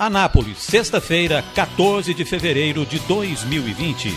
[0.00, 4.16] Anápolis, sexta-feira, 14 de fevereiro de 2020.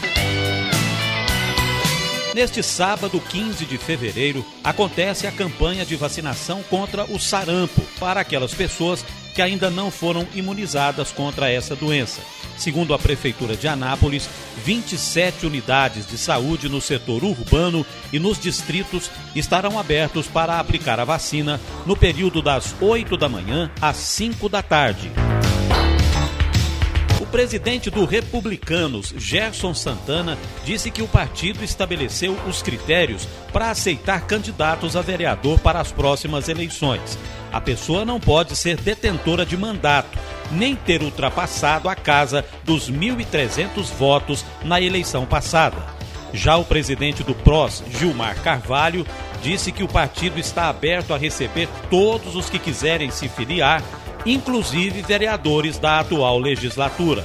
[2.33, 8.53] Neste sábado, 15 de fevereiro, acontece a campanha de vacinação contra o sarampo para aquelas
[8.53, 12.21] pessoas que ainda não foram imunizadas contra essa doença.
[12.57, 14.29] Segundo a Prefeitura de Anápolis,
[14.63, 21.03] 27 unidades de saúde no setor urbano e nos distritos estarão abertos para aplicar a
[21.03, 25.11] vacina no período das 8 da manhã às 5 da tarde
[27.33, 34.95] presidente do Republicanos, Gerson Santana, disse que o partido estabeleceu os critérios para aceitar candidatos
[34.95, 37.17] a vereador para as próximas eleições.
[37.51, 40.15] A pessoa não pode ser detentora de mandato,
[40.51, 45.83] nem ter ultrapassado a casa dos 1.300 votos na eleição passada.
[46.35, 49.07] Já o presidente do PROS, Gilmar Carvalho,
[49.41, 53.81] disse que o partido está aberto a receber todos os que quiserem se filiar
[54.25, 57.23] inclusive vereadores da atual legislatura.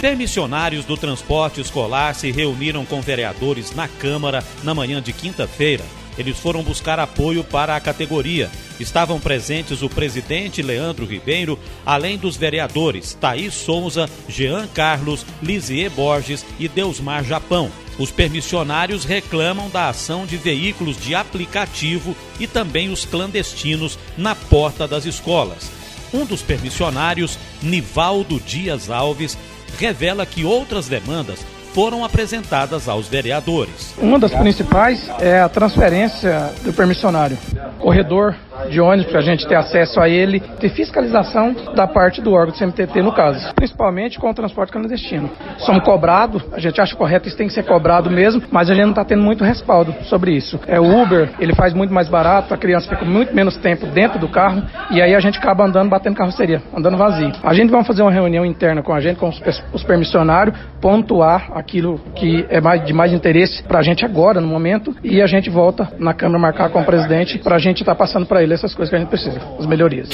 [0.00, 5.84] Permissionários do transporte escolar se reuniram com vereadores na Câmara na manhã de quinta-feira.
[6.18, 8.50] Eles foram buscar apoio para a categoria.
[8.80, 16.44] Estavam presentes o presidente Leandro Ribeiro, além dos vereadores Thaís Souza, Jean Carlos, Lisier Borges
[16.58, 17.70] e Deusmar Japão.
[17.98, 24.88] Os permissionários reclamam da ação de veículos de aplicativo e também os clandestinos na porta
[24.88, 25.70] das escolas.
[26.12, 29.36] Um dos permissionários, Nivaldo Dias Alves,
[29.78, 31.40] revela que outras demandas
[31.72, 33.94] foram apresentadas aos vereadores.
[33.98, 37.36] Uma das principais é a transferência do permissionário.
[37.78, 38.34] Corredor
[38.68, 42.52] de ônibus para a gente ter acesso a ele, ter fiscalização da parte do órgão
[42.52, 45.30] do CMTT no caso, principalmente com o transporte clandestino.
[45.58, 48.84] Somos cobrados, a gente acha correto, isso tem que ser cobrado mesmo, mas a gente
[48.84, 50.60] não está tendo muito respaldo sobre isso.
[50.66, 54.18] É o Uber, ele faz muito mais barato, a criança fica muito menos tempo dentro
[54.18, 57.32] do carro e aí a gente acaba andando, batendo carroceria, andando vazio.
[57.42, 59.40] A gente vai fazer uma reunião interna com a gente, com os,
[59.72, 64.46] os permissionários, pontuar aquilo que é mais, de mais interesse para a gente agora, no
[64.46, 67.94] momento, e a gente volta na Câmara marcar com o presidente para a gente estar
[67.94, 70.08] tá passando para ele essas coisas que a gente precisa, as melhorias.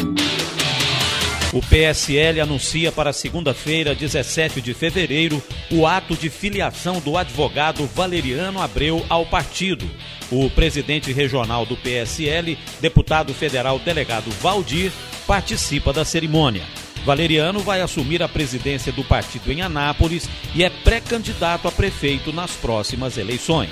[1.50, 8.60] O PSL anuncia para segunda-feira, 17 de fevereiro, o ato de filiação do advogado Valeriano
[8.60, 9.88] Abreu ao partido.
[10.30, 14.92] O presidente regional do PSL, deputado federal delegado Valdir,
[15.26, 16.64] participa da cerimônia.
[17.04, 22.52] Valeriano vai assumir a presidência do partido em Anápolis e é pré-candidato a prefeito nas
[22.52, 23.70] próximas eleições.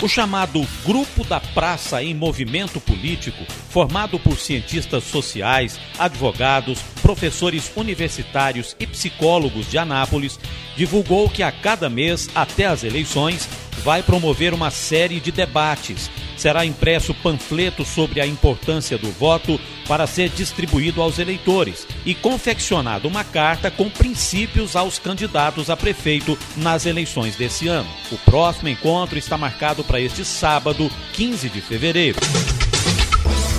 [0.00, 8.76] O chamado Grupo da Praça em Movimento Político, formado por cientistas sociais, advogados, professores universitários
[8.78, 10.38] e psicólogos de Anápolis,
[10.76, 13.48] divulgou que a cada mês, até as eleições,
[13.82, 20.06] vai promover uma série de debates será impresso panfleto sobre a importância do voto para
[20.06, 26.86] ser distribuído aos eleitores e confeccionado uma carta com princípios aos candidatos a prefeito nas
[26.86, 27.88] eleições desse ano.
[28.12, 32.18] O próximo encontro está marcado para este sábado, 15 de fevereiro.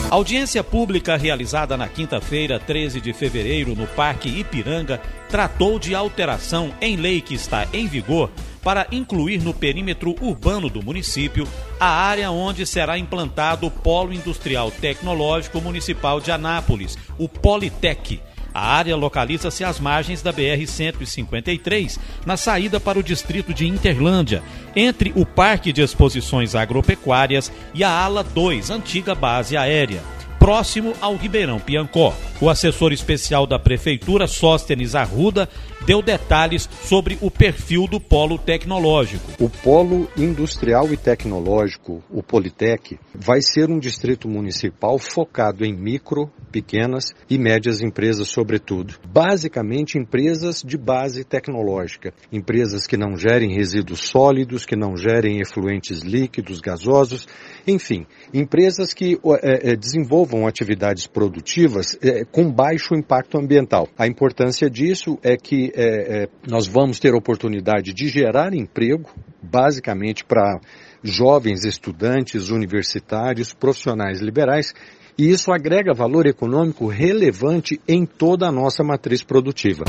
[0.09, 6.73] A audiência pública realizada na quinta-feira, 13 de fevereiro, no Parque Ipiranga, tratou de alteração
[6.81, 8.31] em lei que está em vigor
[8.63, 11.47] para incluir no perímetro urbano do município
[11.79, 18.21] a área onde será implantado o Polo Industrial Tecnológico Municipal de Anápolis, o Politec.
[18.53, 24.41] A área localiza-se às margens da BR-153, na saída para o distrito de Interlândia,
[24.75, 30.01] entre o Parque de Exposições Agropecuárias e a Ala 2, antiga base aérea
[30.49, 32.11] próximo ao Ribeirão Piancó.
[32.41, 35.47] O assessor especial da Prefeitura, Sóstenes Arruda,
[35.85, 39.31] deu detalhes sobre o perfil do polo tecnológico.
[39.39, 46.31] O polo industrial e tecnológico, o Politec, vai ser um distrito municipal focado em micro,
[46.51, 48.95] pequenas e médias empresas, sobretudo.
[49.07, 52.13] Basicamente, empresas de base tecnológica.
[52.31, 57.27] Empresas que não gerem resíduos sólidos, que não gerem efluentes líquidos, gasosos,
[57.67, 63.87] enfim, empresas que é, é, desenvolvam atividades produtivas é, com baixo impacto ambiental.
[63.97, 69.09] A importância disso é que é, é, nós vamos ter oportunidade de gerar emprego,
[69.41, 70.59] basicamente para
[71.03, 74.73] jovens estudantes, universitários, profissionais liberais,
[75.17, 79.83] e isso agrega valor econômico relevante em toda a nossa matriz produtiva.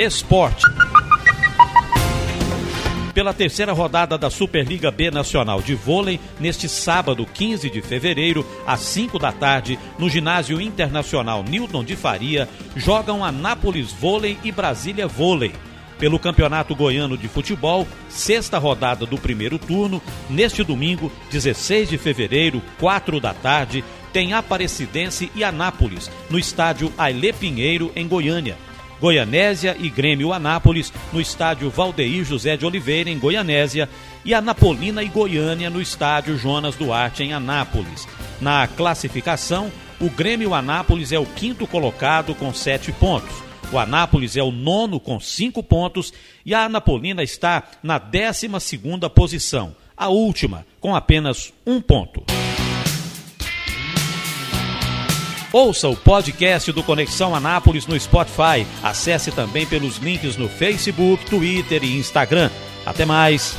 [0.00, 0.64] Esporte
[3.16, 8.80] pela terceira rodada da Superliga B Nacional de Vôlei, neste sábado, 15 de fevereiro, às
[8.80, 12.46] 5 da tarde, no Ginásio Internacional Newton de Faria,
[12.76, 15.54] jogam Anápolis Vôlei e Brasília Vôlei.
[15.98, 22.60] Pelo Campeonato Goiano de Futebol, sexta rodada do primeiro turno, neste domingo, 16 de fevereiro,
[22.78, 28.65] 4 da tarde, tem Aparecidense e Anápolis, no estádio Ailê Pinheiro, em Goiânia.
[29.00, 33.88] Goianésia e Grêmio Anápolis, no estádio Valdeir José de Oliveira, em Goianésia,
[34.24, 38.08] e Anapolina e Goiânia, no estádio Jonas Duarte, em Anápolis.
[38.40, 39.70] Na classificação,
[40.00, 43.46] o Grêmio Anápolis é o quinto colocado com sete pontos.
[43.72, 46.12] O Anápolis é o nono com cinco pontos
[46.44, 52.35] e a Anapolina está na décima segunda posição, a última com apenas um ponto.
[55.56, 58.66] Ouça o podcast do Conexão Anápolis no Spotify.
[58.82, 62.50] Acesse também pelos links no Facebook, Twitter e Instagram.
[62.84, 63.56] Até mais!